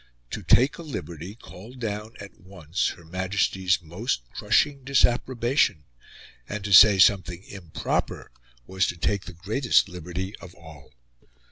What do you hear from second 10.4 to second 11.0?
all.